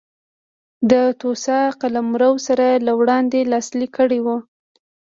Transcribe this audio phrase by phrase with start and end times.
[0.91, 4.27] د توسا قلمرو سره له وړاندې لاسلیک کړی و.